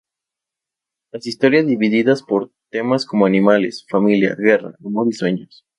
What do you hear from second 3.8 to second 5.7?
familia, guerra, amor, sueños.